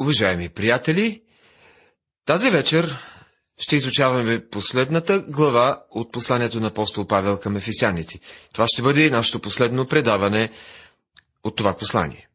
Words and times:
уважаеми 0.00 0.48
приятели! 0.48 1.22
Тази 2.26 2.50
вечер 2.50 2.98
ще 3.58 3.76
изучаваме 3.76 4.46
последната 4.50 5.18
глава 5.18 5.82
от 5.90 6.12
посланието 6.12 6.60
на 6.60 6.66
апостол 6.66 7.06
Павел 7.06 7.38
към 7.38 7.56
ефисяните. 7.56 8.20
Това 8.52 8.66
ще 8.68 8.82
бъде 8.82 9.10
нашето 9.10 9.40
последно 9.40 9.88
предаване 9.88 10.50
от 11.44 11.56
това 11.56 11.76
послание. 11.76 12.28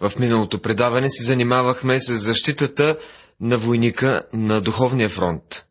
В 0.00 0.12
миналото 0.18 0.62
предаване 0.62 1.10
се 1.10 1.22
занимавахме 1.22 2.00
с 2.00 2.18
защитата 2.18 2.98
на 3.40 3.58
войника 3.58 4.22
на 4.32 4.60
духовния 4.60 5.08
фронт. 5.08 5.66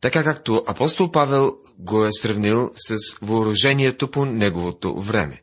Така 0.00 0.24
както 0.24 0.64
апостол 0.66 1.10
Павел 1.10 1.52
го 1.78 2.06
е 2.06 2.12
сравнил 2.12 2.70
с 2.74 2.96
въоръжението 3.22 4.10
по 4.10 4.24
неговото 4.24 5.00
време. 5.00 5.42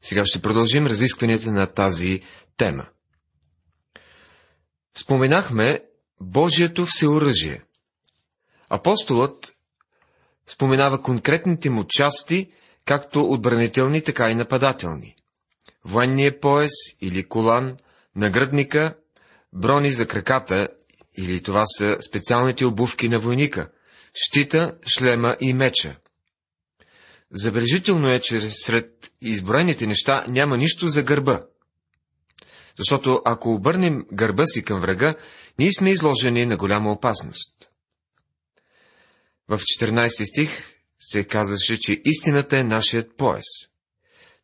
Сега 0.00 0.24
ще 0.26 0.42
продължим 0.42 0.86
разискванията 0.86 1.52
на 1.52 1.66
тази 1.66 2.20
тема. 2.56 2.86
Споменахме 4.96 5.80
Божието 6.20 6.86
всеоръжие. 6.86 7.62
Апостолът 8.70 9.52
споменава 10.46 11.02
критните 11.20 11.70
му 11.70 11.84
части, 11.88 12.50
както 12.84 13.30
отбранителни, 13.30 14.02
така 14.02 14.30
и 14.30 14.34
нападателни. 14.34 15.14
Военния 15.84 16.40
пояс 16.40 16.72
или 17.00 17.28
колан, 17.28 17.76
нагръдника, 18.16 18.94
брони 19.52 19.92
за 19.92 20.06
краката, 20.06 20.68
или 21.18 21.42
това 21.42 21.66
са 21.66 21.98
специалните 22.08 22.64
обувки 22.64 23.08
на 23.08 23.18
войника, 23.18 23.70
щита, 24.14 24.76
шлема 24.86 25.36
и 25.40 25.52
меча. 25.52 25.96
Забележително 27.30 28.10
е, 28.10 28.20
че 28.20 28.40
сред 28.40 29.12
изброените 29.20 29.86
неща 29.86 30.24
няма 30.28 30.56
нищо 30.56 30.88
за 30.88 31.02
гърба. 31.02 31.42
Защото 32.78 33.22
ако 33.24 33.52
обърнем 33.52 34.04
гърба 34.12 34.46
си 34.46 34.64
към 34.64 34.80
врага, 34.80 35.14
ние 35.58 35.72
сме 35.72 35.90
изложени 35.90 36.46
на 36.46 36.56
голяма 36.56 36.92
опасност. 36.92 37.70
В 39.48 39.58
14 39.58 40.30
стих 40.30 40.50
се 40.98 41.24
казваше, 41.24 41.78
че 41.78 42.00
истината 42.04 42.58
е 42.58 42.64
нашият 42.64 43.16
пояс. 43.16 43.44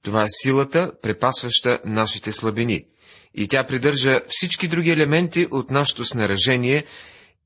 Това 0.02 0.22
е 0.22 0.30
силата, 0.30 0.92
препасваща 1.02 1.80
нашите 1.84 2.32
слабини, 2.32 2.86
и 3.34 3.48
тя 3.48 3.66
придържа 3.66 4.20
всички 4.28 4.68
други 4.68 4.90
елементи 4.90 5.48
от 5.50 5.70
нашето 5.70 6.04
снаражение 6.04 6.84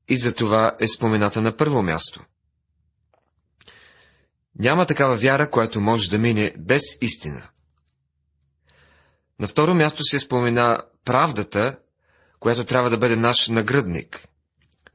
и 0.09 0.17
за 0.17 0.35
това 0.35 0.75
е 0.79 0.87
спомената 0.87 1.41
на 1.41 1.57
първо 1.57 1.83
място. 1.83 2.25
Няма 4.59 4.85
такава 4.85 5.15
вяра, 5.15 5.49
която 5.49 5.81
може 5.81 6.09
да 6.09 6.17
мине 6.17 6.53
без 6.57 6.81
истина. 7.01 7.49
На 9.39 9.47
второ 9.47 9.73
място 9.73 10.03
се 10.03 10.19
спомена 10.19 10.81
правдата, 11.05 11.77
която 12.39 12.63
трябва 12.65 12.89
да 12.89 12.97
бъде 12.97 13.15
наш 13.15 13.47
нагръдник. 13.47 14.27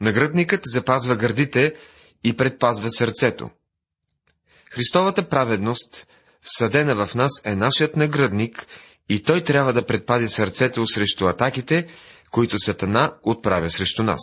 Нагръдникът 0.01 0.61
запазва 0.65 1.17
гърдите 1.17 1.75
и 2.25 2.37
предпазва 2.37 2.91
сърцето. 2.91 3.51
Христовата 4.71 5.29
праведност, 5.29 6.07
всъдена 6.41 7.07
в 7.07 7.15
нас, 7.15 7.31
е 7.45 7.55
нашият 7.57 7.97
нагръдник 7.97 8.67
и 9.09 9.23
той 9.23 9.43
трябва 9.43 9.73
да 9.73 9.87
предпази 9.87 10.29
сърцето 10.29 10.87
срещу 10.87 11.27
атаките, 11.27 11.87
които 12.31 12.59
Сатана 12.59 13.15
отправя 13.23 13.71
срещу 13.71 14.03
нас. 14.03 14.21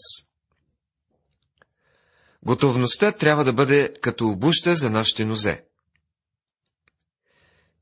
Готовността 2.44 3.12
трябва 3.12 3.44
да 3.44 3.54
бъде 3.54 3.94
като 4.02 4.28
обуща 4.28 4.76
за 4.76 4.90
нашите 4.90 5.26
нозе. 5.26 5.64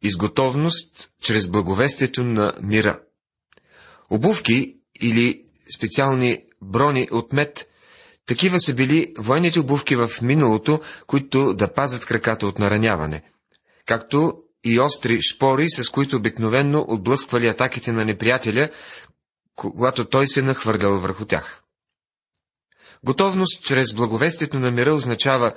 Изготовност 0.01 1.09
чрез 1.21 1.49
благовестието 1.49 2.23
на 2.23 2.53
мира. 2.61 2.99
Обувки 4.09 4.73
или 5.01 5.43
специални 5.75 6.43
брони 6.61 7.07
от 7.11 7.33
мед, 7.33 7.67
такива 8.25 8.59
са 8.59 8.73
били 8.73 9.13
военните 9.17 9.59
обувки 9.59 9.95
в 9.95 10.09
миналото, 10.21 10.81
които 11.07 11.53
да 11.53 11.73
пазят 11.73 12.05
краката 12.05 12.47
от 12.47 12.59
нараняване, 12.59 13.21
както 13.85 14.33
и 14.63 14.79
остри 14.79 15.21
шпори, 15.21 15.69
с 15.69 15.89
които 15.89 16.15
обикновенно 16.15 16.85
отблъсквали 16.87 17.47
атаките 17.47 17.91
на 17.91 18.05
неприятеля, 18.05 18.69
когато 19.55 20.05
той 20.05 20.27
се 20.27 20.41
нахвърлял 20.41 20.99
върху 20.99 21.25
тях. 21.25 21.63
Готовност 23.03 23.63
чрез 23.63 23.93
благовестието 23.93 24.59
на 24.59 24.71
мира 24.71 24.93
означава 24.93 25.53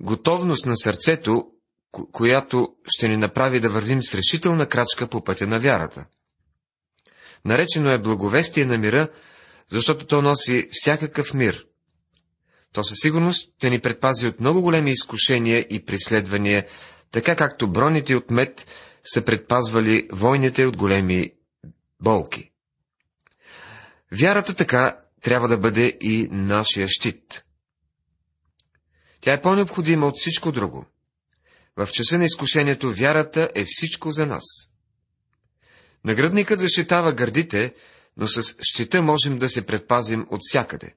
готовност 0.00 0.66
на 0.66 0.76
сърцето, 0.76 1.51
която 1.92 2.68
ще 2.88 3.08
ни 3.08 3.16
направи 3.16 3.60
да 3.60 3.68
вървим 3.68 4.02
с 4.02 4.14
решителна 4.14 4.68
крачка 4.68 5.08
по 5.08 5.24
пътя 5.24 5.46
на 5.46 5.60
вярата. 5.60 6.06
Наречено 7.44 7.90
е 7.90 7.98
благовестие 7.98 8.66
на 8.66 8.78
мира, 8.78 9.08
защото 9.68 10.06
то 10.06 10.22
носи 10.22 10.68
всякакъв 10.72 11.34
мир. 11.34 11.66
То 12.72 12.84
със 12.84 12.98
сигурност 12.98 13.50
ще 13.56 13.70
ни 13.70 13.80
предпази 13.80 14.26
от 14.26 14.40
много 14.40 14.62
големи 14.62 14.90
изкушения 14.90 15.66
и 15.70 15.84
преследвания, 15.84 16.66
така 17.10 17.36
както 17.36 17.72
броните 17.72 18.16
от 18.16 18.30
мед 18.30 18.66
са 19.04 19.24
предпазвали 19.24 20.08
войните 20.12 20.66
от 20.66 20.76
големи 20.76 21.32
болки. 22.02 22.50
Вярата 24.12 24.54
така 24.54 25.00
трябва 25.22 25.48
да 25.48 25.58
бъде 25.58 25.98
и 26.00 26.28
нашия 26.30 26.88
щит. 26.88 27.44
Тя 29.20 29.32
е 29.32 29.40
по-необходима 29.40 30.06
от 30.06 30.14
всичко 30.16 30.52
друго. 30.52 30.86
В 31.76 31.88
часа 31.92 32.18
на 32.18 32.24
изкушението 32.24 32.92
вярата 32.92 33.50
е 33.54 33.64
всичко 33.68 34.12
за 34.12 34.26
нас. 34.26 34.44
Наградникът 36.04 36.58
защитава 36.58 37.12
гърдите, 37.12 37.74
но 38.16 38.26
с 38.26 38.54
щита 38.60 39.02
можем 39.02 39.38
да 39.38 39.48
се 39.48 39.66
предпазим 39.66 40.26
от 40.30 40.40
всякъде. 40.42 40.94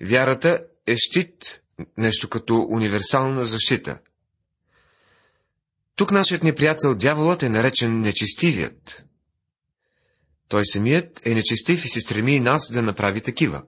Вярата 0.00 0.64
е 0.86 0.96
щит, 0.96 1.60
нещо 1.98 2.28
като 2.28 2.66
универсална 2.70 3.46
защита. 3.46 3.98
Тук 5.96 6.10
нашият 6.10 6.42
неприятел 6.42 6.94
дяволът 6.94 7.42
е 7.42 7.48
наречен 7.48 8.00
нечестивият. 8.00 9.04
Той 10.48 10.66
самият 10.66 11.26
е 11.26 11.34
нечестив 11.34 11.84
и 11.84 11.88
се 11.88 12.00
стреми 12.00 12.34
и 12.34 12.40
нас 12.40 12.72
да 12.72 12.82
направи 12.82 13.20
такива. 13.20 13.62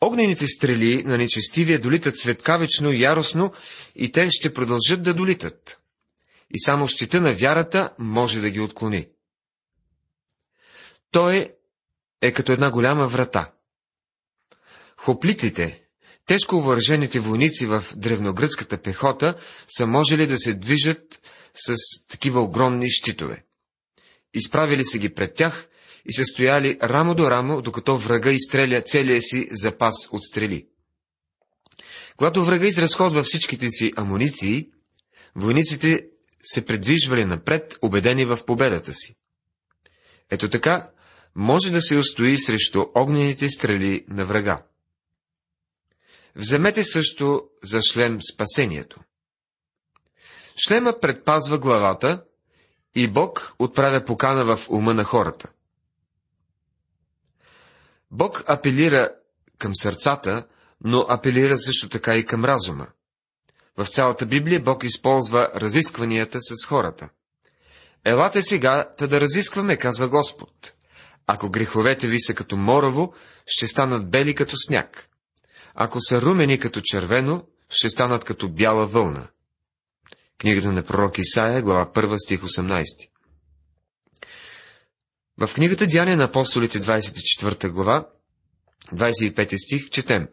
Огнените 0.00 0.46
стрели 0.46 1.02
на 1.02 1.18
нечестивия 1.18 1.80
долитат 1.80 2.18
светкавично 2.18 2.92
и 2.92 3.02
яростно 3.02 3.52
и 3.96 4.12
те 4.12 4.28
ще 4.30 4.54
продължат 4.54 5.02
да 5.02 5.14
долитат. 5.14 5.80
И 6.54 6.60
само 6.60 6.88
щита 6.88 7.20
на 7.20 7.34
вярата 7.34 7.90
може 7.98 8.40
да 8.40 8.50
ги 8.50 8.60
отклони. 8.60 9.08
Той 11.10 11.52
е 12.20 12.32
като 12.32 12.52
една 12.52 12.70
голяма 12.70 13.08
врата. 13.08 13.52
Хоплитите, 14.96 15.82
тежко 16.26 16.60
въоръжените 16.60 17.20
войници 17.20 17.66
в 17.66 17.84
древногръцката 17.96 18.82
пехота, 18.82 19.34
са 19.76 19.86
можели 19.86 20.26
да 20.26 20.38
се 20.38 20.54
движат 20.54 21.20
с 21.54 21.74
такива 22.08 22.40
огромни 22.40 22.90
щитове. 22.90 23.44
Изправили 24.34 24.84
се 24.84 24.98
ги 24.98 25.14
пред 25.14 25.34
тях 25.34 25.68
и 26.08 26.12
се 26.12 26.24
стояли 26.24 26.78
рамо 26.82 27.14
до 27.14 27.30
рамо, 27.30 27.62
докато 27.62 27.98
врага 27.98 28.30
изстреля 28.30 28.82
целия 28.82 29.22
си 29.22 29.48
запас 29.50 30.08
от 30.12 30.22
стрели. 30.22 30.66
Когато 32.16 32.44
врага 32.44 32.66
изразходва 32.66 33.22
всичките 33.22 33.70
си 33.70 33.92
амуниции, 33.96 34.70
войниците 35.34 36.06
се 36.42 36.66
предвижвали 36.66 37.24
напред, 37.24 37.78
убедени 37.82 38.24
в 38.24 38.38
победата 38.46 38.92
си. 38.92 39.16
Ето 40.30 40.50
така 40.50 40.90
може 41.34 41.70
да 41.70 41.80
се 41.80 41.96
устои 41.96 42.38
срещу 42.38 42.86
огнените 42.94 43.50
стрели 43.50 44.04
на 44.08 44.24
врага. 44.24 44.62
Вземете 46.36 46.84
също 46.84 47.42
за 47.62 47.82
шлем 47.82 48.18
спасението. 48.32 49.00
Шлема 50.66 51.00
предпазва 51.00 51.58
главата 51.58 52.24
и 52.94 53.08
Бог 53.08 53.54
отправя 53.58 54.04
покана 54.04 54.56
в 54.56 54.70
ума 54.70 54.94
на 54.94 55.04
хората. 55.04 55.48
Бог 58.10 58.44
апелира 58.46 59.08
към 59.58 59.74
сърцата, 59.74 60.46
но 60.84 61.06
апелира 61.08 61.58
също 61.58 61.88
така 61.88 62.16
и 62.16 62.26
към 62.26 62.44
разума. 62.44 62.86
В 63.76 63.86
цялата 63.86 64.26
Библия 64.26 64.60
Бог 64.60 64.84
използва 64.84 65.50
разискванията 65.54 66.38
с 66.40 66.66
хората. 66.66 67.08
Елате 68.04 68.42
сега, 68.42 68.88
та 68.98 69.06
да 69.06 69.20
разискваме, 69.20 69.76
казва 69.76 70.08
Господ. 70.08 70.72
Ако 71.26 71.50
греховете 71.50 72.08
ви 72.08 72.20
са 72.20 72.34
като 72.34 72.56
морово, 72.56 73.14
ще 73.46 73.66
станат 73.66 74.10
бели 74.10 74.34
като 74.34 74.56
сняг. 74.56 75.08
Ако 75.74 76.00
са 76.00 76.20
румени 76.22 76.58
като 76.58 76.80
червено, 76.84 77.46
ще 77.70 77.90
станат 77.90 78.24
като 78.24 78.48
бяла 78.48 78.86
вълна. 78.86 79.26
Книгата 80.38 80.72
на 80.72 80.82
пророк 80.82 81.18
Исаия, 81.18 81.62
глава 81.62 81.86
1, 81.86 82.24
стих 82.24 82.40
18. 82.40 82.84
В 85.40 85.54
книгата 85.54 85.86
Дяния 85.86 86.16
на 86.16 86.24
апостолите, 86.24 86.80
24 86.80 87.68
глава, 87.68 88.08
25 88.92 89.64
стих, 89.64 89.90
четем. 89.90 90.28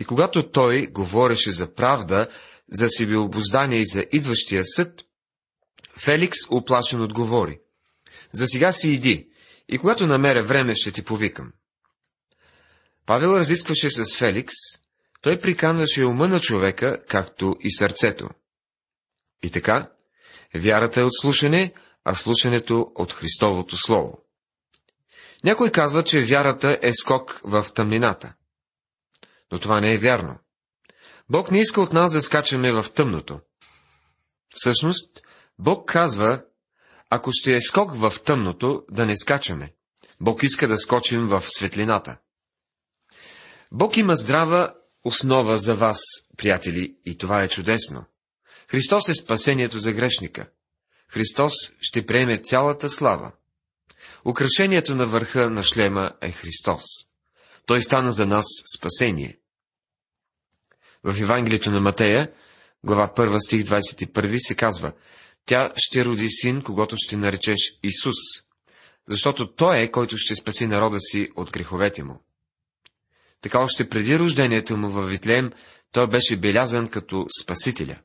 И 0.00 0.04
когато 0.04 0.50
той 0.50 0.86
говореше 0.86 1.50
за 1.50 1.74
правда, 1.74 2.28
за 2.72 2.88
себеобоздание 2.88 3.78
и 3.78 3.86
за 3.86 4.04
идващия 4.12 4.64
съд, 4.64 5.04
Феликс 5.98 6.38
оплашен 6.50 7.00
отговори. 7.00 7.60
За 8.32 8.46
сега 8.46 8.72
си 8.72 8.90
иди, 8.90 9.28
И 9.68 9.78
когато 9.78 10.06
намеря 10.06 10.42
време, 10.42 10.74
ще 10.74 10.92
ти 10.92 11.04
повикам. 11.04 11.52
Павел 13.06 13.28
разискваше 13.28 13.90
с 13.90 14.16
Феликс, 14.16 14.54
той 15.20 15.40
приканваше 15.40 16.04
ума 16.04 16.28
на 16.28 16.40
човека, 16.40 16.98
както 17.08 17.56
и 17.60 17.72
сърцето. 17.72 18.28
И 19.42 19.50
така, 19.50 19.90
вярата 20.54 21.00
е 21.00 21.04
от 21.04 21.14
слушане, 21.20 21.72
а 22.04 22.14
слушането 22.14 22.92
от 22.94 23.12
Христовото 23.12 23.76
Слово. 23.76 24.27
Някой 25.44 25.70
казва, 25.70 26.04
че 26.04 26.24
вярата 26.24 26.78
е 26.82 26.92
скок 26.92 27.40
в 27.44 27.66
тъмнината. 27.74 28.34
Но 29.52 29.58
това 29.58 29.80
не 29.80 29.92
е 29.92 29.98
вярно. 29.98 30.38
Бог 31.30 31.50
не 31.50 31.60
иска 31.60 31.80
от 31.80 31.92
нас 31.92 32.12
да 32.12 32.22
скачаме 32.22 32.72
в 32.72 32.86
тъмното. 32.94 33.40
Всъщност, 34.54 35.20
Бог 35.58 35.88
казва, 35.88 36.42
ако 37.10 37.30
ще 37.32 37.56
е 37.56 37.60
скок 37.60 37.94
в 37.94 38.12
тъмното, 38.24 38.84
да 38.90 39.06
не 39.06 39.16
скачаме. 39.16 39.74
Бог 40.20 40.42
иска 40.42 40.68
да 40.68 40.78
скочим 40.78 41.28
в 41.28 41.42
светлината. 41.46 42.18
Бог 43.72 43.96
има 43.96 44.16
здрава 44.16 44.74
основа 45.04 45.58
за 45.58 45.74
вас, 45.74 46.00
приятели, 46.36 46.96
и 47.04 47.18
това 47.18 47.42
е 47.42 47.48
чудесно. 47.48 48.04
Христос 48.68 49.08
е 49.08 49.14
спасението 49.14 49.78
за 49.78 49.92
грешника. 49.92 50.50
Христос 51.08 51.52
ще 51.80 52.06
приеме 52.06 52.38
цялата 52.38 52.90
слава. 52.90 53.32
Украшението 54.24 54.94
на 54.94 55.06
върха 55.06 55.50
на 55.50 55.62
шлема 55.62 56.12
е 56.20 56.32
Христос. 56.32 56.84
Той 57.66 57.82
стана 57.82 58.12
за 58.12 58.26
нас 58.26 58.46
спасение. 58.76 59.38
В 61.04 61.20
Евангелието 61.20 61.70
на 61.70 61.80
Матея, 61.80 62.32
глава 62.84 63.12
1 63.16 63.38
стих 63.46 63.62
21 63.62 64.38
се 64.38 64.54
казва, 64.54 64.92
тя 65.46 65.72
ще 65.76 66.04
роди 66.04 66.30
син, 66.30 66.62
когато 66.62 66.96
ще 66.98 67.16
наречеш 67.16 67.78
Исус, 67.82 68.16
защото 69.08 69.54
Той 69.54 69.78
е, 69.78 69.90
който 69.90 70.18
ще 70.18 70.36
спаси 70.36 70.66
народа 70.66 71.00
си 71.00 71.28
от 71.36 71.50
греховете 71.50 72.04
му. 72.04 72.22
Така 73.40 73.60
още 73.60 73.88
преди 73.88 74.18
рождението 74.18 74.76
му 74.76 74.90
във 74.90 75.10
Витлеем, 75.10 75.52
той 75.92 76.08
беше 76.08 76.36
белязан 76.36 76.88
като 76.88 77.26
Спасителя. 77.42 77.98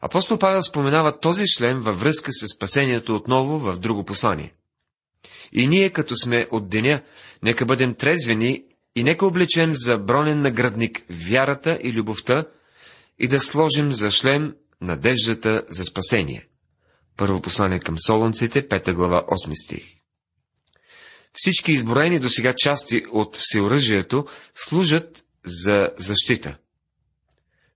Апостол 0.00 0.38
Павел 0.38 0.62
споменава 0.62 1.20
този 1.20 1.46
шлем 1.46 1.80
във 1.80 2.00
връзка 2.00 2.32
с 2.32 2.48
спасението 2.48 3.16
отново 3.16 3.58
в 3.58 3.78
друго 3.78 4.04
послание. 4.04 4.54
И 5.52 5.66
ние, 5.66 5.90
като 5.90 6.16
сме 6.16 6.46
от 6.50 6.68
деня, 6.68 7.02
нека 7.42 7.66
бъдем 7.66 7.94
трезвени 7.94 8.64
и 8.96 9.04
нека 9.04 9.26
облечем 9.26 9.74
за 9.74 9.98
бронен 9.98 10.40
наградник 10.40 11.04
вярата 11.10 11.78
и 11.82 11.92
любовта 11.92 12.44
и 13.18 13.28
да 13.28 13.40
сложим 13.40 13.92
за 13.92 14.10
шлем 14.10 14.54
надеждата 14.80 15.62
за 15.68 15.84
спасение. 15.84 16.46
Първо 17.16 17.42
послание 17.42 17.80
към 17.80 17.96
Солонците, 17.98 18.68
5 18.68 18.92
глава, 18.92 19.24
8 19.28 19.64
стих. 19.64 19.84
Всички 21.32 21.72
изброени 21.72 22.18
до 22.18 22.28
сега 22.28 22.54
части 22.56 23.02
от 23.12 23.36
всеоръжието 23.36 24.26
служат 24.54 25.24
за 25.44 25.90
защита. 25.98 26.56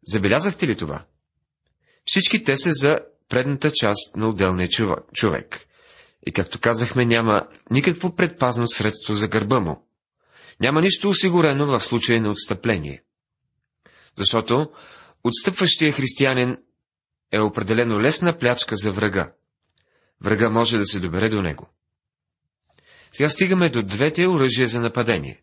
Забелязахте 0.06 0.66
ли 0.66 0.76
това? 0.76 1.04
Всички 2.10 2.44
те 2.44 2.56
са 2.56 2.70
за 2.70 3.00
предната 3.28 3.70
част 3.70 4.16
на 4.16 4.28
отделния 4.28 4.68
човек. 5.12 5.66
И 6.26 6.32
както 6.32 6.60
казахме, 6.60 7.04
няма 7.04 7.48
никакво 7.70 8.16
предпазно 8.16 8.68
средство 8.68 9.14
за 9.14 9.28
гърба 9.28 9.60
му. 9.60 9.86
Няма 10.60 10.80
нищо 10.80 11.08
осигурено 11.08 11.66
в 11.66 11.80
случай 11.80 12.20
на 12.20 12.30
отстъпление. 12.30 13.02
Защото 14.16 14.70
отстъпващия 15.24 15.92
християнин 15.92 16.56
е 17.32 17.40
определено 17.40 18.00
лесна 18.00 18.38
плячка 18.38 18.76
за 18.76 18.92
врага. 18.92 19.32
Врага 20.20 20.50
може 20.50 20.78
да 20.78 20.86
се 20.86 21.00
добере 21.00 21.28
до 21.28 21.42
него. 21.42 21.68
Сега 23.12 23.28
стигаме 23.28 23.68
до 23.68 23.82
двете 23.82 24.26
оръжия 24.26 24.68
за 24.68 24.80
нападение. 24.80 25.42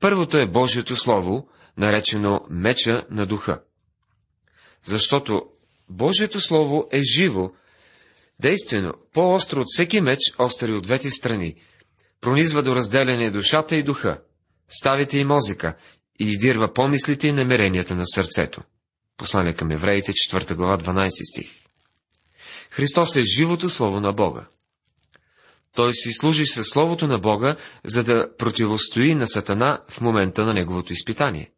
Първото 0.00 0.38
е 0.38 0.46
Божието 0.46 0.96
Слово, 0.96 1.48
наречено 1.76 2.46
меча 2.50 3.06
на 3.10 3.26
духа. 3.26 3.62
Защото 4.84 5.42
Божието 5.88 6.40
Слово 6.40 6.88
е 6.92 7.00
живо, 7.02 7.50
действено, 8.40 8.92
по-остро 9.12 9.60
от 9.60 9.66
всеки 9.68 10.00
меч, 10.00 10.18
остри 10.38 10.72
от 10.72 10.82
двете 10.82 11.10
страни, 11.10 11.54
пронизва 12.20 12.62
до 12.62 12.74
разделяне 12.74 13.30
душата 13.30 13.76
и 13.76 13.82
духа, 13.82 14.20
ставите 14.68 15.18
и 15.18 15.24
мозъка 15.24 15.76
и 16.20 16.24
издирва 16.28 16.72
помислите 16.72 17.28
и 17.28 17.32
намеренията 17.32 17.94
на 17.94 18.06
сърцето. 18.06 18.62
Послание 19.16 19.54
към 19.54 19.70
евреите, 19.70 20.12
4 20.12 20.54
глава, 20.54 20.78
12 20.78 21.10
стих. 21.32 21.50
Христос 22.70 23.16
е 23.16 23.24
живото 23.24 23.68
Слово 23.68 24.00
на 24.00 24.12
Бога. 24.12 24.46
Той 25.74 25.94
си 25.94 26.12
служи 26.12 26.46
със 26.46 26.66
Словото 26.66 27.06
на 27.06 27.18
Бога, 27.18 27.56
за 27.84 28.04
да 28.04 28.36
противостои 28.38 29.14
на 29.14 29.26
Сатана 29.26 29.82
в 29.88 30.00
момента 30.00 30.42
на 30.42 30.52
неговото 30.52 30.92
изпитание. 30.92 31.50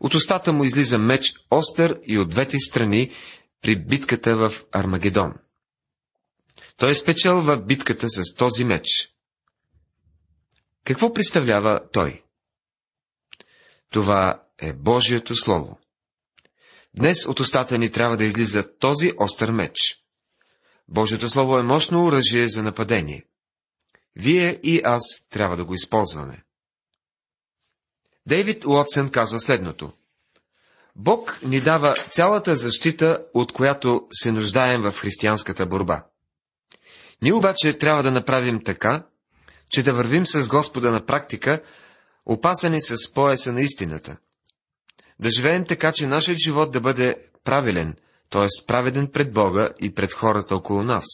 От 0.00 0.14
устата 0.14 0.52
му 0.52 0.64
излиза 0.64 0.98
меч 0.98 1.32
остър 1.50 2.00
и 2.02 2.18
от 2.18 2.28
двете 2.28 2.58
страни 2.58 3.10
при 3.62 3.76
битката 3.76 4.36
в 4.36 4.64
Армагедон. 4.72 5.32
Той 6.76 6.90
е 6.90 6.94
спечел 6.94 7.40
в 7.40 7.56
битката 7.56 8.08
с 8.08 8.34
този 8.34 8.64
меч. 8.64 9.14
Какво 10.84 11.12
представлява 11.12 11.88
той? 11.92 12.22
Това 13.90 14.42
е 14.58 14.72
Божието 14.72 15.36
Слово. 15.36 15.78
Днес 16.96 17.26
от 17.26 17.40
устата 17.40 17.78
ни 17.78 17.90
трябва 17.90 18.16
да 18.16 18.24
излиза 18.24 18.76
този 18.78 19.12
остър 19.18 19.50
меч. 19.50 19.76
Божието 20.88 21.30
Слово 21.30 21.58
е 21.58 21.62
мощно 21.62 22.04
оръжие 22.04 22.48
за 22.48 22.62
нападение. 22.62 23.24
Вие 24.16 24.60
и 24.62 24.80
аз 24.84 25.02
трябва 25.30 25.56
да 25.56 25.64
го 25.64 25.74
използваме. 25.74 26.44
Дейвид 28.26 28.64
Уотсън 28.64 29.10
казва 29.10 29.40
следното. 29.40 29.92
Бог 30.96 31.38
ни 31.42 31.60
дава 31.60 31.94
цялата 31.94 32.56
защита, 32.56 33.24
от 33.34 33.52
която 33.52 34.06
се 34.12 34.32
нуждаем 34.32 34.82
в 34.82 34.92
християнската 34.92 35.66
борба. 35.66 36.04
Ние 37.22 37.32
обаче 37.32 37.78
трябва 37.78 38.02
да 38.02 38.10
направим 38.10 38.64
така, 38.64 39.06
че 39.70 39.82
да 39.82 39.92
вървим 39.92 40.26
с 40.26 40.48
Господа 40.48 40.90
на 40.90 41.06
практика, 41.06 41.62
опасани 42.26 42.82
с 42.82 43.12
пояса 43.12 43.52
на 43.52 43.60
истината. 43.60 44.16
Да 45.20 45.30
живеем 45.30 45.64
така, 45.66 45.92
че 45.92 46.06
нашият 46.06 46.38
живот 46.44 46.72
да 46.72 46.80
бъде 46.80 47.14
правилен, 47.44 47.96
т.е. 48.30 48.46
праведен 48.66 49.06
пред 49.06 49.32
Бога 49.32 49.70
и 49.80 49.94
пред 49.94 50.12
хората 50.12 50.56
около 50.56 50.82
нас. 50.82 51.06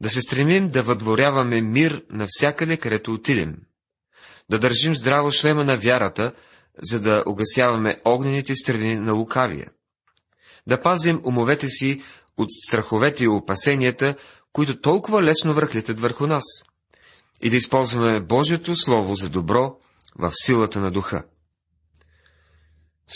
Да 0.00 0.08
се 0.08 0.22
стремим 0.22 0.70
да 0.70 0.82
въдворяваме 0.82 1.60
мир 1.60 2.04
навсякъде, 2.10 2.76
където 2.76 3.12
отидем. 3.12 3.56
Да 4.52 4.58
държим 4.58 4.96
здраво 4.96 5.30
шлема 5.30 5.64
на 5.64 5.76
вярата, 5.76 6.32
за 6.82 7.00
да 7.00 7.22
угасяваме 7.26 8.00
огнените 8.04 8.54
страни 8.54 8.94
на 8.94 9.12
лукавия. 9.12 9.70
Да 10.66 10.82
пазим 10.82 11.20
умовете 11.24 11.68
си 11.68 12.02
от 12.36 12.48
страховете 12.68 13.24
и 13.24 13.28
опасенията, 13.28 14.14
които 14.52 14.80
толкова 14.80 15.22
лесно 15.22 15.54
върхлитат 15.54 16.00
върху 16.00 16.26
нас. 16.26 16.44
И 17.42 17.50
да 17.50 17.56
използваме 17.56 18.20
Божието 18.20 18.76
Слово 18.76 19.14
за 19.14 19.30
добро 19.30 19.76
в 20.18 20.32
силата 20.34 20.80
на 20.80 20.90
духа. 20.90 21.24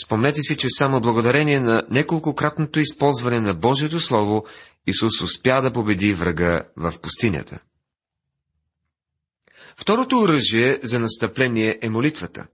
Спомнете 0.05 0.41
си, 0.41 0.57
че 0.57 0.67
само 0.69 1.01
благодарение 1.01 1.59
на 1.59 1.83
неколкократното 1.89 2.79
използване 2.79 3.39
на 3.39 3.53
Божието 3.53 3.99
Слово, 3.99 4.45
Исус 4.87 5.21
успя 5.21 5.61
да 5.61 5.71
победи 5.71 6.13
врага 6.13 6.61
в 6.77 6.93
пустинята. 7.01 7.59
Второто 9.79 10.19
оръжие 10.19 10.79
за 10.83 10.99
настъпление 10.99 11.79
е 11.81 11.89
молитвата. 11.89 12.47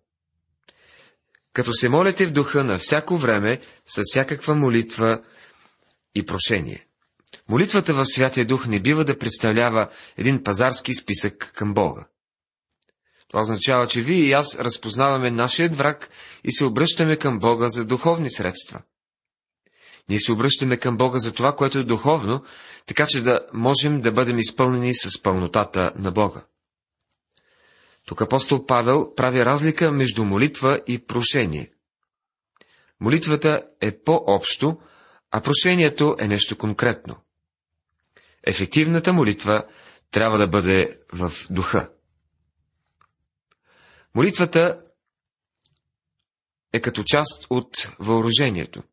Като 1.54 1.74
се 1.74 1.90
молите 1.90 2.26
в 2.26 2.32
духа 2.32 2.64
на 2.64 2.78
всяко 2.78 3.18
време, 3.18 3.62
с 3.86 4.02
всякаква 4.04 4.56
молитва 4.56 5.22
и 6.16 6.26
прошение. 6.26 6.88
Молитвата 7.50 7.94
в 7.94 8.06
Святия 8.06 8.46
Дух 8.46 8.68
не 8.68 8.80
бива 8.80 9.06
да 9.06 9.18
представлява 9.18 9.90
един 10.18 10.44
пазарски 10.44 10.94
списък 10.94 11.52
към 11.56 11.74
Бога. 11.74 12.08
Това 13.28 13.42
означава, 13.42 13.88
че 13.88 14.02
вие 14.02 14.26
и 14.26 14.34
аз 14.34 14.60
разпознаваме 14.60 15.32
нашият 15.32 15.76
враг 15.76 16.10
и 16.44 16.52
се 16.52 16.66
обръщаме 16.66 17.18
към 17.18 17.40
Бога 17.40 17.70
за 17.70 17.86
духовни 17.86 18.32
средства. 18.32 18.82
Ние 20.10 20.20
се 20.20 20.32
обръщаме 20.32 20.78
към 20.78 20.98
Бога 20.98 21.20
за 21.20 21.34
това, 21.34 21.56
което 21.56 21.80
е 21.80 21.84
духовно, 21.84 22.44
така 22.86 23.06
че 23.08 23.22
да 23.22 23.40
можем 23.54 24.02
да 24.02 24.12
бъдем 24.12 24.40
изпълнени 24.40 24.96
с 24.96 25.22
пълнотата 25.22 25.92
на 25.96 26.12
Бога. 26.12 26.46
Тук 28.06 28.22
апостол 28.22 28.66
Павел 28.66 29.16
прави 29.16 29.46
разлика 29.46 29.92
между 29.92 30.26
молитва 30.26 30.80
и 30.88 31.06
прошение. 31.06 31.72
Молитвата 33.00 33.68
е 33.82 34.04
по-общо, 34.04 34.80
а 35.32 35.42
прошението 35.42 36.16
е 36.20 36.28
нещо 36.28 36.58
конкретно. 36.58 37.16
Ефективната 38.44 39.14
молитва 39.14 39.68
трябва 40.12 40.38
да 40.38 40.48
бъде 40.48 41.00
в 41.14 41.32
духа. 41.50 41.90
Молитвата 44.16 44.84
е 46.74 46.82
като 46.82 47.04
част 47.04 47.48
от 47.50 47.96
въоръжението. 48.00 48.84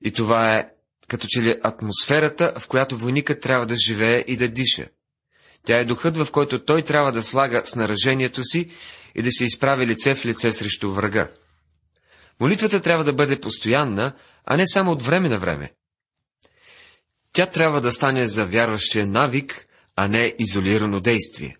И 0.00 0.12
това 0.12 0.56
е 0.56 0.70
като 1.08 1.26
че 1.28 1.42
ли 1.42 1.60
атмосферата, 1.62 2.54
в 2.58 2.68
която 2.68 2.98
войникът 2.98 3.40
трябва 3.40 3.66
да 3.66 3.76
живее 3.76 4.24
и 4.26 4.36
да 4.36 4.48
диша. 4.48 4.88
Тя 5.66 5.80
е 5.80 5.84
духът, 5.84 6.16
в 6.16 6.28
който 6.32 6.64
той 6.64 6.82
трябва 6.82 7.12
да 7.12 7.22
слага 7.22 7.62
снаражението 7.64 8.42
си 8.42 8.70
и 9.14 9.22
да 9.22 9.32
се 9.32 9.44
изправи 9.44 9.86
лице 9.86 10.14
в 10.14 10.26
лице 10.26 10.52
срещу 10.52 10.90
врага. 10.90 11.30
Молитвата 12.40 12.80
трябва 12.80 13.04
да 13.04 13.12
бъде 13.12 13.40
постоянна, 13.40 14.14
а 14.44 14.56
не 14.56 14.66
само 14.66 14.92
от 14.92 15.02
време 15.02 15.28
на 15.28 15.38
време. 15.38 15.72
Тя 17.32 17.46
трябва 17.46 17.80
да 17.80 17.92
стане 17.92 18.28
за 18.28 18.46
вярващия 18.46 19.06
навик, 19.06 19.66
а 19.96 20.08
не 20.08 20.34
изолирано 20.38 21.00
действие. 21.00 21.56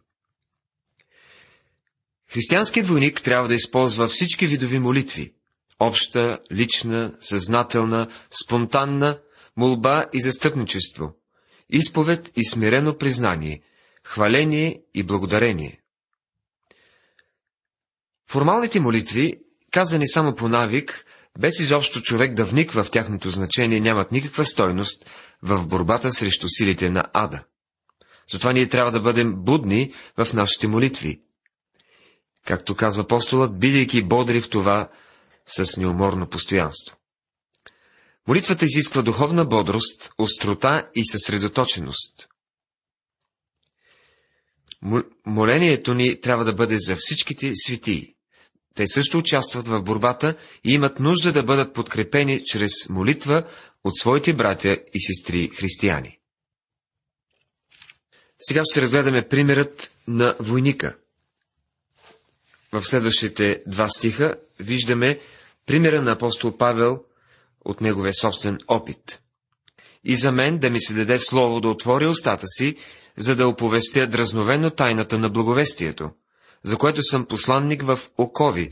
Християнският 2.30 2.86
войник 2.86 3.22
трябва 3.22 3.48
да 3.48 3.54
използва 3.54 4.08
всички 4.08 4.46
видови 4.46 4.78
молитви– 4.78 5.34
обща, 5.80 6.38
лична, 6.52 7.16
съзнателна, 7.20 8.08
спонтанна, 8.44 9.20
молба 9.56 10.06
и 10.12 10.20
застъпничество, 10.20 11.12
изповед 11.70 12.32
и 12.36 12.44
смирено 12.44 12.98
признание, 12.98 13.62
хваление 14.04 14.82
и 14.94 15.02
благодарение. 15.02 15.80
Формалните 18.30 18.80
молитви, 18.80 19.34
казани 19.70 20.08
само 20.08 20.34
по 20.34 20.48
навик, 20.48 21.04
без 21.38 21.60
изобщо 21.60 22.00
човек 22.00 22.34
да 22.34 22.44
вниква 22.44 22.84
в 22.84 22.90
тяхното 22.90 23.30
значение, 23.30 23.80
нямат 23.80 24.12
никаква 24.12 24.44
стойност 24.44 25.10
в 25.42 25.68
борбата 25.68 26.12
срещу 26.12 26.48
силите 26.48 26.90
на 26.90 27.04
ада. 27.12 27.44
Затова 28.32 28.52
ние 28.52 28.68
трябва 28.68 28.90
да 28.90 29.00
бъдем 29.00 29.34
будни 29.36 29.94
в 30.16 30.32
нашите 30.32 30.68
молитви. 30.68 31.22
Както 32.46 32.74
казва 32.74 33.02
апостолът, 33.02 33.58
бидейки 33.58 34.02
бодри 34.02 34.40
в 34.40 34.50
това 34.50 34.90
с 35.46 35.76
неуморно 35.76 36.28
постоянство. 36.28 36.96
Молитвата 38.28 38.64
изисква 38.64 39.02
духовна 39.02 39.44
бодрост, 39.44 40.12
острота 40.18 40.90
и 40.94 41.06
съсредоточеност. 41.06 42.33
Молението 45.26 45.94
ни 45.94 46.20
трябва 46.20 46.44
да 46.44 46.52
бъде 46.52 46.76
за 46.78 46.96
всичките 46.98 47.50
светии. 47.54 48.14
Те 48.74 48.86
също 48.86 49.18
участват 49.18 49.68
в 49.68 49.82
борбата 49.82 50.36
и 50.64 50.72
имат 50.72 51.00
нужда 51.00 51.32
да 51.32 51.42
бъдат 51.42 51.74
подкрепени 51.74 52.44
чрез 52.44 52.88
молитва 52.88 53.44
от 53.84 53.96
своите 53.96 54.32
братя 54.32 54.78
и 54.94 55.00
сестри 55.00 55.48
християни. 55.48 56.18
Сега 58.40 58.62
ще 58.64 58.82
разгледаме 58.82 59.28
примерът 59.28 59.92
на 60.08 60.36
войника. 60.40 60.96
В 62.72 62.82
следващите 62.82 63.62
два 63.66 63.88
стиха 63.88 64.34
виждаме 64.60 65.20
примера 65.66 66.02
на 66.02 66.12
апостол 66.12 66.56
Павел 66.56 67.04
от 67.64 67.80
неговия 67.80 68.14
собствен 68.14 68.58
опит. 68.68 69.20
И 70.04 70.16
за 70.16 70.32
мен 70.32 70.58
да 70.58 70.70
ми 70.70 70.80
се 70.80 70.94
даде 70.94 71.18
слово 71.18 71.60
да 71.60 71.68
отворя 71.68 72.08
устата 72.08 72.46
си, 72.46 72.76
за 73.18 73.36
да 73.36 73.48
оповестя 73.48 74.06
дразновено 74.06 74.70
тайната 74.70 75.18
на 75.18 75.30
благовестието, 75.30 76.10
за 76.62 76.76
което 76.76 77.02
съм 77.02 77.26
посланник 77.26 77.82
в 77.82 77.98
окови, 78.18 78.70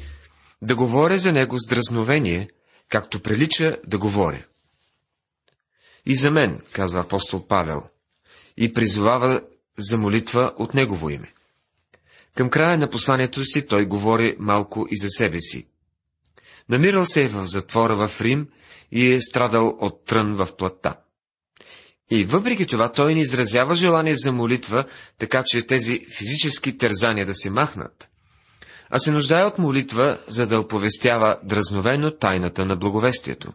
да 0.62 0.76
говоря 0.76 1.18
за 1.18 1.32
него 1.32 1.58
с 1.58 1.68
дразновение, 1.68 2.49
както 2.88 3.22
прилича 3.22 3.76
да 3.87 3.99
говоря. 3.99 4.44
И 6.06 6.16
за 6.16 6.30
мен, 6.30 6.61
казва 6.72 7.00
апостол 7.00 7.46
Павел, 7.46 7.82
и 8.56 8.75
призовава 8.75 9.42
за 9.78 9.99
молитва 9.99 10.52
от 10.56 10.75
негово 10.75 11.11
име. 11.11 11.32
Към 12.34 12.50
края 12.50 12.78
на 12.78 12.90
посланието 12.90 13.44
си 13.44 13.66
той 13.66 13.87
говори 13.87 14.37
малко 14.38 14.87
и 14.90 14.96
за 14.99 15.08
себе 15.08 15.40
си. 15.40 15.68
Намирал 16.68 17.04
се 17.04 17.25
е 17.25 17.28
в 17.28 17.46
затвора 17.46 18.08
в 18.08 18.20
Рим 18.20 18.49
и 18.92 19.12
е 19.12 19.20
страдал 19.20 19.76
от 19.80 20.04
трън 20.04 20.34
в 20.34 20.56
плътта. 20.56 20.96
И 22.14 22.25
въпреки 22.25 22.66
това 22.66 22.92
той 22.92 23.14
не 23.14 23.21
изразява 23.21 23.75
желание 23.75 24.16
за 24.16 24.33
молитва, 24.33 24.85
така 25.19 25.42
че 25.47 25.66
тези 25.66 26.07
физически 26.19 26.78
тързания 26.78 27.26
да 27.26 27.35
се 27.35 27.50
махнат, 27.50 28.11
а 28.90 28.99
се 28.99 29.11
нуждае 29.11 29.45
от 29.45 29.59
молитва, 29.59 30.21
за 30.26 30.47
да 30.47 30.61
оповестява 30.61 31.38
дразновено 31.45 32.11
тайната 32.11 32.64
на 32.64 32.76
благовестието. 32.76 33.52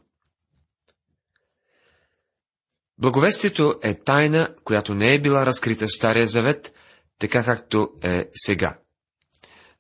Благовестието 2.97 3.75
е 3.83 3.93
тайна, 3.93 4.55
която 4.63 4.95
не 4.95 5.13
е 5.13 5.21
била 5.21 5.45
разкрита 5.45 5.87
в 5.87 5.95
Стария 5.95 6.27
завет, 6.27 6.73
така 7.19 7.43
както 7.43 7.89
е 8.03 8.29
сега. 8.33 8.77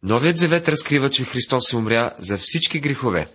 Новият 0.03 0.37
завет 0.37 0.69
разкрива, 0.69 1.09
че 1.09 1.25
Христос 1.25 1.73
умря 1.73 2.11
за 2.19 2.37
всички 2.37 2.79
грехове. 2.79 3.27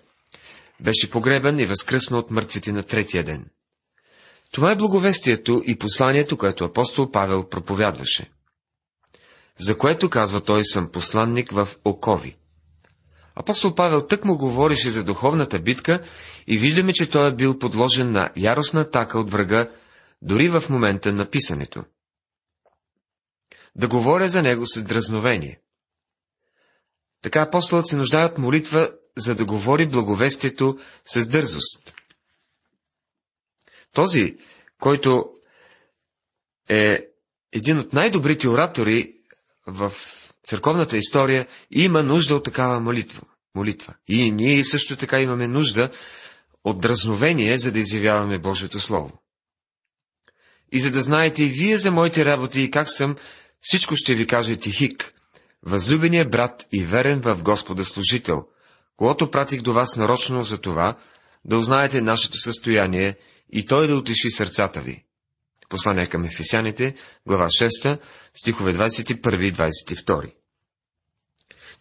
Беше 0.81 1.11
погребан 1.11 1.59
и 1.59 1.67
възкръсна 1.67 2.19
от 2.19 2.31
мъртвите 2.31 2.73
на 2.73 2.83
третия 2.83 3.25
ден. 3.25 3.47
Това 4.53 4.73
е 4.73 4.77
благовестието 4.77 5.63
и 5.67 5.79
посланието, 5.79 6.37
което 6.37 6.65
апостол 6.65 7.11
Павел 7.11 7.49
проповядваше. 7.49 8.31
За 9.59 9.79
което, 9.79 10.11
казва 10.11 10.41
той, 10.41 10.65
съм 10.65 10.89
посланник 10.93 11.53
в 11.53 11.69
окови. 11.85 12.37
Апостол 13.35 13.75
Павел 13.75 14.07
тък 14.07 14.25
му 14.25 14.39
говореше 14.39 14.91
за 14.91 15.05
духовната 15.05 15.59
битка 15.59 16.05
и 16.47 16.59
виждаме, 16.59 16.93
че 16.93 17.11
той 17.11 17.29
е 17.29 17.35
бил 17.35 17.59
подложен 17.59 18.13
на 18.13 18.31
яростна 18.37 18.81
атака 18.81 19.19
от 19.19 19.31
врага, 19.31 19.71
дори 20.23 20.49
в 20.49 20.65
момента 20.69 21.13
на 21.13 21.31
писането. 21.31 21.85
Да 23.77 23.89
говоря 23.89 24.29
за 24.29 24.43
него 24.43 24.67
с 24.67 24.83
дразновение. 24.83 25.61
Така 27.23 27.41
апостолът 27.41 27.87
се 27.87 27.97
нуждае 27.97 28.25
от 28.25 28.39
молитва, 28.39 28.91
за 29.17 29.35
да 29.35 29.45
говори 29.45 29.87
благовестието 29.87 30.79
с 31.05 31.29
дързост. 31.29 31.95
Този, 33.93 34.37
който 34.81 35.33
е 36.69 37.07
един 37.53 37.79
от 37.79 37.93
най-добрите 37.93 38.49
оратори 38.49 39.13
в 39.67 39.93
църковната 40.45 40.97
история, 40.97 41.47
има 41.71 42.03
нужда 42.03 42.37
от 42.37 42.45
такава 42.45 42.81
молитва. 42.81 43.23
молитва. 43.55 43.95
И 44.09 44.31
ние 44.31 44.65
също 44.65 44.97
така 44.97 45.21
имаме 45.21 45.49
нужда 45.49 45.91
от 46.65 46.81
дразновение, 46.81 47.59
за 47.59 47.73
да 47.73 47.79
изявяваме 47.79 48.39
Божието 48.39 48.81
Слово. 48.81 49.23
И 50.73 50.81
за 50.81 50.91
да 50.91 51.03
знаете 51.03 51.45
и 51.45 51.49
вие 51.49 51.79
за 51.79 51.91
моите 51.91 52.25
работи 52.25 52.63
и 52.63 52.71
как 52.71 52.91
съм, 52.91 53.17
всичко 53.61 53.97
ще 53.97 54.15
ви 54.15 54.27
каже 54.27 54.57
Тихик, 54.57 55.15
възлюбения 55.63 56.29
брат 56.29 56.67
и 56.73 56.85
верен 56.85 57.21
в 57.21 57.43
Господа 57.43 57.85
служител, 57.85 58.47
когато 58.97 59.31
пратих 59.31 59.63
до 59.63 59.73
вас 59.73 59.97
нарочно 59.97 60.45
за 60.45 60.59
това, 60.59 60.97
да 61.45 61.59
узнаете 61.59 62.01
нашето 62.01 62.39
състояние 62.39 63.17
и 63.53 63.67
той 63.67 63.87
да 63.87 63.97
утеши 63.97 64.31
сърцата 64.31 64.81
ви. 64.81 65.05
Послание 65.69 66.07
към 66.07 66.25
Ефесяните, 66.25 66.95
глава 67.27 67.47
6, 67.47 67.99
стихове 68.35 68.75
21 68.75 69.43
и 69.43 69.53
22. 69.53 70.33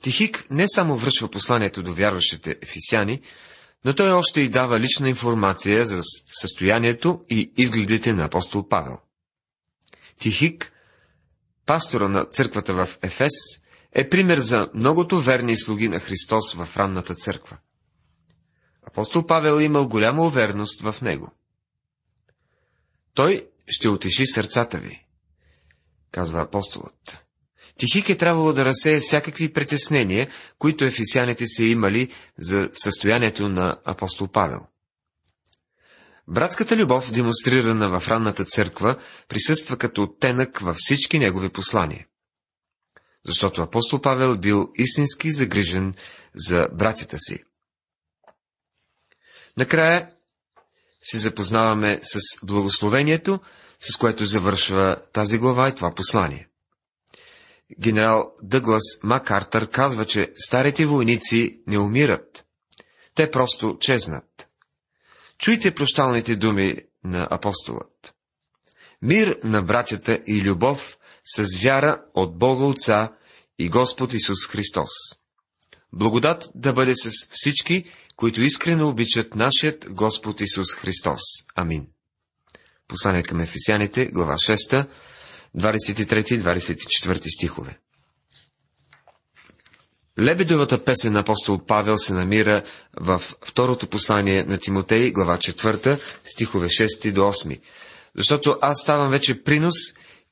Тихик 0.01 0.45
не 0.49 0.65
само 0.69 0.97
връчва 0.97 1.31
посланието 1.31 1.83
до 1.83 1.93
вярващите 1.93 2.55
ефесяни, 2.61 3.21
но 3.85 3.93
той 3.95 4.11
още 4.11 4.41
и 4.41 4.49
дава 4.49 4.79
лична 4.79 5.09
информация 5.09 5.85
за 5.85 5.99
състоянието 6.41 7.21
и 7.29 7.53
изгледите 7.57 8.13
на 8.13 8.25
апостол 8.25 8.67
Павел. 8.67 8.97
Тихик, 10.19 10.71
пастора 11.65 12.07
на 12.07 12.25
църквата 12.25 12.73
в 12.73 12.97
Ефес, 13.01 13.33
е 13.91 14.09
пример 14.09 14.37
за 14.37 14.69
многото 14.73 15.21
верни 15.21 15.57
слуги 15.57 15.87
на 15.87 15.99
Христос 15.99 16.53
в 16.53 16.77
ранната 16.77 17.15
църква. 17.15 17.57
Апостол 18.87 19.25
Павел 19.25 19.59
имал 19.59 19.87
голяма 19.87 20.23
увереност 20.23 20.81
в 20.81 21.01
него. 21.01 21.31
Той 23.13 23.49
ще 23.67 23.89
отеши 23.89 24.27
сърцата 24.27 24.77
ви, 24.77 25.05
казва 26.11 26.41
апостолът. 26.41 27.25
Тихик 27.77 28.09
е 28.09 28.17
трябвало 28.17 28.53
да 28.53 28.65
разсее 28.65 28.99
всякакви 28.99 29.53
притеснения, 29.53 30.29
които 30.57 30.85
ефесяните 30.85 31.47
са 31.47 31.63
имали 31.63 32.09
за 32.37 32.69
състоянието 32.73 33.49
на 33.49 33.77
апостол 33.85 34.27
Павел. 34.27 34.59
Братската 36.27 36.77
любов, 36.77 37.11
демонстрирана 37.11 37.99
в 37.99 38.07
ранната 38.07 38.45
църква, 38.45 38.97
присъства 39.27 39.77
като 39.77 40.03
оттенък 40.03 40.59
във 40.59 40.75
всички 40.79 41.19
негови 41.19 41.49
послания. 41.49 42.07
Защото 43.25 43.61
апостол 43.61 44.01
Павел 44.01 44.37
бил 44.37 44.71
истински 44.75 45.31
загрижен 45.31 45.93
за 46.35 46.59
братята 46.73 47.17
си. 47.19 47.43
Накрая 49.57 50.11
се 51.01 51.17
запознаваме 51.17 51.99
с 52.03 52.19
благословението, 52.43 53.39
с 53.79 53.97
което 53.97 54.25
завършва 54.25 54.97
тази 55.13 55.37
глава 55.37 55.69
и 55.69 55.75
това 55.75 55.93
послание. 55.93 56.47
Генерал 57.79 58.33
Дъглас 58.43 59.03
Макартър 59.03 59.69
казва, 59.69 60.05
че 60.05 60.31
старите 60.35 60.85
войници 60.85 61.61
не 61.67 61.79
умират. 61.79 62.45
Те 63.15 63.31
просто 63.31 63.77
чезнат. 63.79 64.49
Чуйте 65.37 65.75
прощалните 65.75 66.35
думи 66.35 66.75
на 67.03 67.27
апостолът. 67.31 68.15
Мир 69.01 69.39
на 69.43 69.61
братята 69.61 70.19
и 70.27 70.41
любов 70.41 70.97
с 71.35 71.63
вяра 71.63 72.03
от 72.13 72.37
Бога 72.37 72.65
Отца 72.65 73.13
и 73.59 73.69
Господ 73.69 74.13
Исус 74.13 74.47
Христос. 74.47 74.89
Благодат 75.93 76.43
да 76.55 76.73
бъде 76.73 76.95
с 76.95 77.09
всички, 77.31 77.91
които 78.15 78.41
искрено 78.41 78.87
обичат 78.87 79.35
нашият 79.35 79.85
Господ 79.89 80.41
Исус 80.41 80.73
Христос. 80.73 81.21
Амин. 81.55 81.87
Послание 82.87 83.23
към 83.23 83.39
Ефесяните, 83.39 84.05
глава 84.05 84.33
6, 84.33 84.87
23-24 85.57 87.35
стихове. 87.35 87.79
Лебедовата 90.19 90.83
песен 90.83 91.13
на 91.13 91.19
апостол 91.19 91.65
Павел 91.65 91.97
се 91.97 92.13
намира 92.13 92.63
в 92.99 93.21
второто 93.41 93.87
послание 93.87 94.43
на 94.43 94.57
Тимотей, 94.57 95.11
глава 95.11 95.37
4, 95.37 96.01
стихове 96.25 96.67
6 96.67 97.11
до 97.11 97.21
8. 97.21 97.61
Защото 98.15 98.57
аз 98.61 98.81
ставам 98.81 99.11
вече 99.11 99.43
принос 99.43 99.75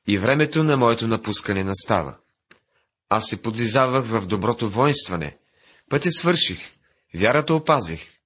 и 0.07 0.17
времето 0.17 0.63
на 0.63 0.77
моето 0.77 1.07
напускане 1.07 1.63
настава. 1.63 2.15
Аз 3.09 3.27
се 3.27 3.41
подвизавах 3.41 4.05
в 4.05 4.27
доброто 4.27 4.69
воинстване. 4.69 5.37
Пътя 5.89 6.11
свърших. 6.11 6.59
Вярата 7.13 7.53
опазих. 7.53 8.19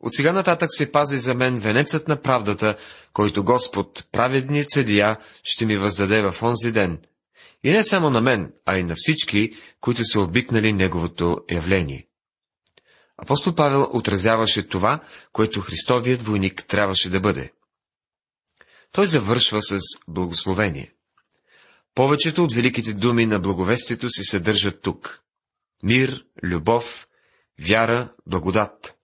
От 0.00 0.14
сега 0.14 0.32
нататък 0.32 0.68
се 0.72 0.92
пази 0.92 1.18
за 1.18 1.34
мен 1.34 1.58
венецът 1.58 2.08
на 2.08 2.22
правдата, 2.22 2.76
който 3.12 3.44
Господ, 3.44 4.04
праведният 4.12 4.70
съдия, 4.70 5.16
ще 5.42 5.66
ми 5.66 5.76
въздаде 5.76 6.22
в 6.22 6.42
онзи 6.42 6.72
ден. 6.72 6.98
И 7.64 7.70
не 7.70 7.84
само 7.84 8.10
на 8.10 8.20
мен, 8.20 8.52
а 8.66 8.78
и 8.78 8.82
на 8.82 8.94
всички, 8.96 9.56
които 9.80 10.04
са 10.04 10.20
обикнали 10.20 10.72
Неговото 10.72 11.44
явление. 11.50 12.06
Апостол 13.22 13.54
Павел 13.54 13.88
отразяваше 13.92 14.68
това, 14.68 15.00
което 15.32 15.60
Христовият 15.60 16.22
войник 16.22 16.64
трябваше 16.68 17.10
да 17.10 17.20
бъде. 17.20 17.52
Той 18.92 19.06
завършва 19.06 19.62
с 19.62 19.78
благословение. 20.08 20.92
Повечето 21.94 22.44
от 22.44 22.54
великите 22.54 22.94
думи 22.94 23.26
на 23.26 23.40
благовестието 23.40 24.10
се 24.10 24.22
съдържат 24.22 24.82
тук. 24.82 25.22
Мир, 25.82 26.24
любов, 26.42 27.08
вяра, 27.68 28.12
благодат. 28.26 28.96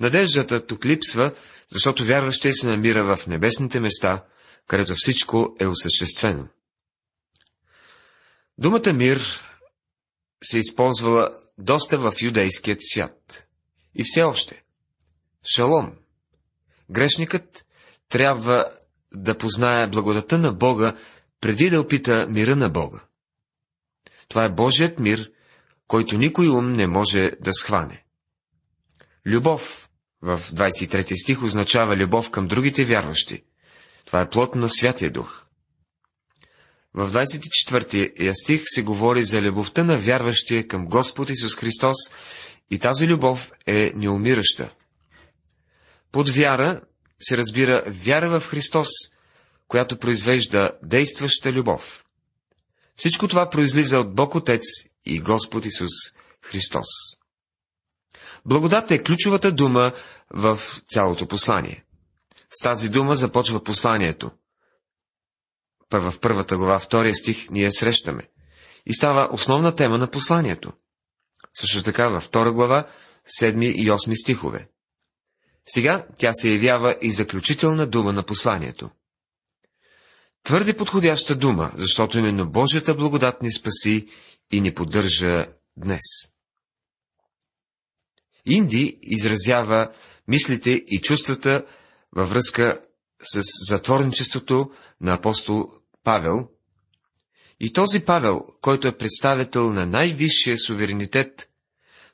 Надеждата 0.00 0.66
тук 0.66 0.84
липсва, 0.84 1.32
защото 1.68 2.04
вярващия 2.04 2.54
се 2.54 2.66
намира 2.66 3.16
в 3.16 3.26
небесните 3.26 3.80
места, 3.80 4.24
където 4.66 4.94
всичко 4.96 5.56
е 5.60 5.66
осъществено. 5.66 6.48
Думата 8.58 8.92
мир 8.92 9.44
се 10.44 10.58
използвала 10.58 11.30
доста 11.58 11.98
в 11.98 12.14
юдейският 12.22 12.78
свят. 12.82 13.46
И 13.94 14.04
все 14.04 14.22
още. 14.22 14.62
Шалом. 15.54 15.92
Грешникът 16.90 17.64
трябва 18.08 18.70
да 19.12 19.38
познае 19.38 19.86
благодата 19.86 20.38
на 20.38 20.52
Бога, 20.52 20.96
преди 21.40 21.70
да 21.70 21.80
опита 21.80 22.26
мира 22.30 22.56
на 22.56 22.68
Бога. 22.68 23.00
Това 24.28 24.44
е 24.44 24.52
Божият 24.52 24.98
мир, 24.98 25.30
който 25.90 26.18
никой 26.18 26.48
ум 26.48 26.72
не 26.72 26.86
може 26.86 27.30
да 27.40 27.52
схване. 27.52 28.04
Любов 29.26 29.88
в 30.22 30.40
23 30.52 31.22
стих 31.22 31.42
означава 31.42 31.96
любов 31.96 32.30
към 32.30 32.48
другите 32.48 32.84
вярващи. 32.84 33.42
Това 34.04 34.20
е 34.20 34.28
плод 34.28 34.54
на 34.54 34.68
Святия 34.68 35.10
Дух. 35.10 35.46
В 36.94 37.12
24 37.12 38.32
стих 38.42 38.62
се 38.64 38.82
говори 38.82 39.24
за 39.24 39.42
любовта 39.42 39.84
на 39.84 39.98
вярващия 39.98 40.68
към 40.68 40.86
Господ 40.86 41.30
Исус 41.30 41.56
Христос 41.56 41.96
и 42.70 42.78
тази 42.78 43.06
любов 43.06 43.52
е 43.66 43.92
неумираща. 43.94 44.74
Под 46.12 46.28
вяра 46.28 46.80
се 47.20 47.36
разбира 47.36 47.84
вяра 47.86 48.40
в 48.40 48.46
Христос, 48.46 48.88
която 49.68 49.98
произвежда 49.98 50.72
действаща 50.82 51.52
любов. 51.52 52.04
Всичко 52.96 53.28
това 53.28 53.50
произлиза 53.50 54.00
от 54.00 54.14
Бог 54.14 54.34
Отец 54.34 54.89
и 55.10 55.20
Господ 55.20 55.66
Исус 55.66 55.92
Христос. 56.42 56.86
Благодат 58.46 58.90
е 58.90 59.02
ключовата 59.02 59.52
дума 59.52 59.92
в 60.30 60.60
цялото 60.88 61.28
послание. 61.28 61.84
С 62.50 62.62
тази 62.62 62.88
дума 62.88 63.14
започва 63.14 63.64
посланието. 63.64 64.30
В 65.92 66.14
първата 66.20 66.56
глава, 66.56 66.78
втория 66.78 67.14
стих, 67.14 67.50
ние 67.50 67.72
срещаме. 67.72 68.28
И 68.86 68.94
става 68.94 69.28
основна 69.32 69.74
тема 69.74 69.98
на 69.98 70.10
посланието. 70.10 70.72
Също 71.54 71.82
така 71.82 72.08
във 72.08 72.22
втора 72.22 72.52
глава, 72.52 72.88
седми 73.26 73.72
и 73.76 73.90
осми 73.90 74.18
стихове. 74.18 74.68
Сега 75.66 76.06
тя 76.18 76.32
се 76.32 76.50
явява 76.50 76.96
и 77.00 77.12
заключителна 77.12 77.86
дума 77.86 78.12
на 78.12 78.22
посланието. 78.22 78.90
Твърде 80.42 80.76
подходяща 80.76 81.36
дума, 81.36 81.72
защото 81.76 82.18
именно 82.18 82.50
Божията 82.50 82.94
благодат 82.94 83.42
ни 83.42 83.52
спаси 83.52 84.08
и 84.50 84.60
ни 84.60 84.74
поддържа 84.74 85.46
днес. 85.76 86.00
Инди 88.44 88.98
изразява 89.02 89.92
мислите 90.28 90.70
и 90.70 91.00
чувствата 91.00 91.66
във 92.12 92.30
връзка 92.30 92.80
с 93.22 93.42
затворничеството 93.68 94.70
на 95.00 95.14
апостол 95.14 95.66
Павел. 96.04 96.48
И 97.60 97.72
този 97.72 98.00
Павел, 98.00 98.40
който 98.60 98.88
е 98.88 98.96
представител 98.96 99.72
на 99.72 99.86
най-висшия 99.86 100.58
суверенитет, 100.58 101.50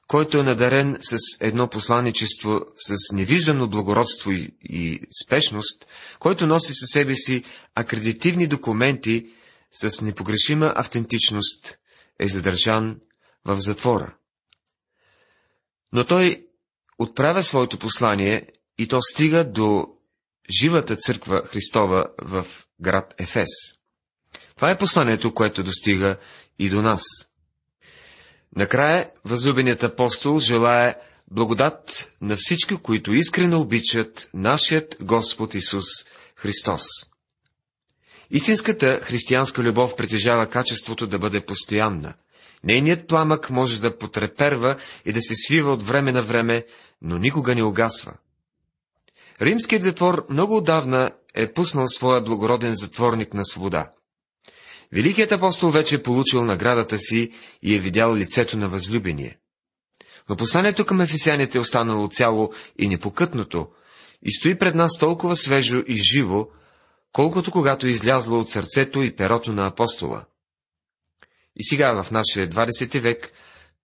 който 0.07 0.38
е 0.38 0.42
надарен 0.42 0.96
с 1.01 1.18
едно 1.40 1.68
посланничество 1.68 2.61
с 2.77 3.12
невиждано 3.12 3.68
благородство 3.68 4.31
и, 4.33 4.57
и 4.62 5.01
спешност, 5.25 5.87
който 6.18 6.46
носи 6.46 6.75
със 6.75 6.90
себе 6.90 7.14
си 7.14 7.44
акредитивни 7.75 8.46
документи 8.46 9.31
с 9.72 10.03
непогрешима 10.03 10.72
автентичност, 10.77 11.79
е 12.20 12.29
задържан 12.29 13.00
в 13.44 13.61
затвора. 13.61 14.16
Но 15.92 16.05
той 16.05 16.46
отправя 16.98 17.42
своето 17.42 17.79
послание 17.79 18.46
и 18.79 18.88
то 18.88 19.02
стига 19.02 19.44
до 19.44 19.87
живата 20.61 20.96
църква 20.96 21.42
Христова 21.46 22.07
в 22.22 22.46
град 22.81 23.14
Ефес. 23.18 23.48
Това 24.57 24.70
е 24.70 24.79
посланието, 24.79 25.35
което 25.35 25.62
достига 25.62 26.16
и 26.59 26.68
до 26.68 26.83
нас. 26.83 27.02
Накрая 28.57 29.11
възлюбеният 29.24 29.83
апостол 29.83 30.38
желая 30.38 30.96
благодат 31.31 32.12
на 32.20 32.37
всички, 32.38 32.76
които 32.76 33.12
искрено 33.12 33.61
обичат 33.61 34.31
нашият 34.35 34.96
Господ 35.00 35.55
Исус 35.55 35.85
Христос. 36.37 36.83
Истинската 38.30 39.00
християнска 39.02 39.62
любов 39.62 39.96
притежава 39.96 40.46
качеството 40.46 41.06
да 41.06 41.18
бъде 41.18 41.44
постоянна. 41.44 42.14
Нейният 42.64 43.08
пламък 43.08 43.50
може 43.50 43.80
да 43.80 43.98
потреперва 43.98 44.76
и 45.04 45.12
да 45.12 45.22
се 45.22 45.34
свива 45.34 45.72
от 45.72 45.82
време 45.82 46.12
на 46.12 46.22
време, 46.22 46.64
но 47.02 47.18
никога 47.18 47.54
не 47.54 47.62
угасва. 47.62 48.12
Римският 49.40 49.82
затвор 49.82 50.26
много 50.30 50.56
отдавна 50.56 51.10
е 51.34 51.52
пуснал 51.52 51.88
своя 51.88 52.20
благороден 52.20 52.76
затворник 52.76 53.34
на 53.34 53.44
свобода. 53.44 53.90
Великият 54.92 55.32
апостол 55.32 55.70
вече 55.70 55.94
е 55.94 56.02
получил 56.02 56.44
наградата 56.44 56.98
си 56.98 57.32
и 57.62 57.74
е 57.74 57.78
видял 57.78 58.14
лицето 58.14 58.56
на 58.56 58.68
възлюбение. 58.68 59.38
Но 60.28 60.36
посланието 60.36 60.84
към 60.84 61.00
ефесяните 61.00 61.58
е 61.58 61.60
останало 61.60 62.08
цяло 62.08 62.52
и 62.78 62.88
непокътното 62.88 63.68
и 64.22 64.32
стои 64.32 64.58
пред 64.58 64.74
нас 64.74 64.98
толкова 64.98 65.36
свежо 65.36 65.82
и 65.86 65.94
живо, 65.94 66.46
колкото 67.16 67.50
когато 67.50 67.87
е 67.87 67.90
излязло 67.90 68.38
от 68.38 68.50
сърцето 68.50 69.02
и 69.02 69.16
перото 69.16 69.52
на 69.52 69.66
апостола. 69.66 70.24
И 71.57 71.64
сега, 71.64 72.02
в 72.02 72.11
нашия 72.11 72.48
20 72.48 73.00
век, 73.00 73.33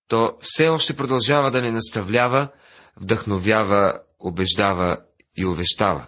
то 0.09 0.37
все 0.41 0.69
още 0.69 0.97
продължава 0.97 1.51
да 1.51 1.63
не 1.63 1.71
наставлява, 1.71 2.49
вдъхновява, 2.97 4.01
убеждава 4.19 4.99
и 5.37 5.47
увещава. 5.47 6.07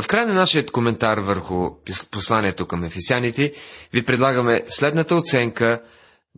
В 0.00 0.06
края 0.06 0.26
на 0.26 0.34
нашия 0.34 0.66
коментар 0.66 1.18
върху 1.18 1.70
посланието 2.10 2.66
към 2.66 2.84
ефесяните 2.84 3.54
ви 3.92 4.04
предлагаме 4.04 4.64
следната 4.68 5.14
оценка 5.14 5.82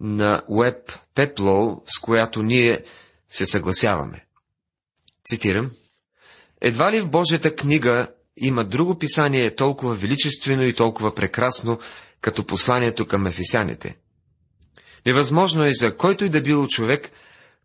на 0.01 0.43
Web 0.51 0.99
Peplow, 1.15 1.83
с 1.87 2.01
която 2.01 2.43
ние 2.43 2.85
се 3.29 3.47
съгласяваме. 3.47 4.27
Цитирам. 5.25 5.71
Едва 6.61 6.93
ли 6.93 7.01
в 7.01 7.09
Божията 7.09 7.57
книга 7.57 8.09
има 8.40 8.64
друго 8.64 8.98
писание 8.98 9.55
толкова 9.55 9.94
величествено 9.94 10.62
и 10.62 10.74
толкова 10.74 11.14
прекрасно, 11.14 11.79
като 12.20 12.46
посланието 12.46 13.07
към 13.07 13.26
ефесяните. 13.26 13.96
Невъзможно 15.07 15.64
е 15.64 15.72
за 15.72 15.96
който 15.96 16.24
и 16.24 16.29
да 16.29 16.40
било 16.40 16.66
човек, 16.66 17.11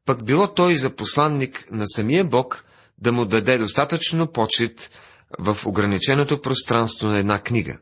пък 0.05 0.25
било 0.25 0.53
той 0.53 0.75
за 0.75 0.95
посланник 0.95 1.67
на 1.71 1.88
самия 1.88 2.25
Бог, 2.25 2.65
да 2.97 3.11
му 3.11 3.25
даде 3.25 3.57
достатъчно 3.57 4.31
почет 4.31 4.89
в 5.39 5.57
ограниченото 5.65 6.41
пространство 6.41 7.07
на 7.07 7.17
една 7.17 7.39
книга. 7.39 7.77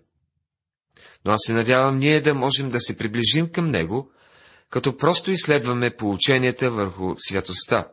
Но 1.26 1.32
аз 1.32 1.40
се 1.46 1.54
надявам 1.54 2.00
ние 2.00 2.22
да 2.22 2.34
можем 2.34 2.70
да 2.70 2.80
се 2.80 2.98
приближим 2.98 3.50
към 3.52 3.72
него, 3.72 4.12
като 4.70 4.98
просто 4.98 5.32
изследваме 5.32 5.96
поученията 5.96 6.72
върху 6.72 7.14
святостта. 7.18 7.88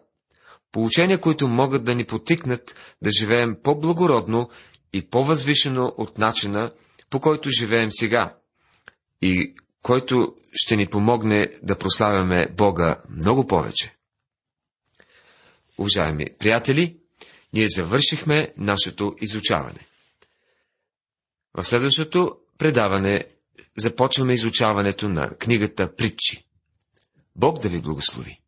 Поучения, 0.73 1.21
които 1.21 1.49
могат 1.49 1.85
да 1.85 1.95
ни 1.95 2.05
потикнат 2.05 2.95
да 3.03 3.11
живеем 3.11 3.57
по-благородно 3.63 4.51
и 4.93 5.11
по-възвишено 5.11 5.95
от 5.97 6.19
начина, 6.19 6.73
по 7.11 7.21
който 7.21 7.51
живеем 7.51 7.93
сега, 7.93 8.37
и 9.23 9.55
който 9.83 10.37
ще 10.53 10.77
ни 10.77 10.87
помогне 10.87 11.51
да 11.63 11.79
прославяме 11.79 12.49
Бога 12.57 13.03
много 13.11 13.47
повече. 13.47 13.97
Уважаеми 15.79 16.27
приятели, 16.39 16.97
ние 17.53 17.69
завършихме 17.69 18.53
нашето 18.57 19.17
изучаване. 19.21 19.87
В 21.55 21.65
следващото 21.65 22.37
предаване 22.59 23.25
започваме 23.79 24.35
изучаването 24.35 25.09
на 25.09 25.37
книгата 25.37 25.95
Притчи. 25.97 26.47
Бог 27.37 27.59
да 27.59 27.69
ви 27.69 27.81
благослови! 27.81 28.40